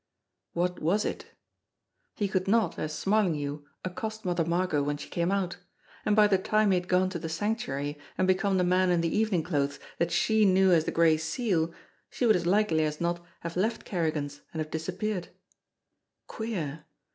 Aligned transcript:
What 0.53 0.81
was 0.81 1.05
it? 1.05 1.27
He 2.15 2.27
could 2.27 2.47
not, 2.47 2.79
as 2.79 2.91
Smarlinghue, 2.91 3.63
accost 3.85 4.25
Mother 4.25 4.43
Margot 4.43 4.81
when 4.81 4.97
she 4.97 5.07
came 5.09 5.31
out; 5.31 5.57
and 6.05 6.15
by 6.15 6.25
the 6.25 6.39
time 6.39 6.71
he 6.71 6.79
had 6.79 6.87
gone 6.89 7.07
to 7.11 7.19
the 7.19 7.29
Sanctuary 7.29 7.99
and 8.17 8.27
become 8.27 8.57
the 8.57 8.63
man 8.63 8.89
in 8.89 9.01
the 9.01 9.15
evening 9.15 9.43
clothes 9.43 9.79
that 9.99 10.09
she 10.09 10.43
knew 10.43 10.71
as 10.71 10.85
the 10.85 10.91
Gray 10.91 11.17
Seal, 11.17 11.71
she 12.09 12.25
would 12.25 12.35
as 12.35 12.47
likely 12.47 12.83
as 12.83 12.99
not 12.99 13.23
have 13.41 13.55
left 13.55 13.85
Kerrigan's 13.85 14.41
and 14.51 14.59
have 14.59 14.71
disappeared. 14.71 15.27
Queer! 16.25 16.83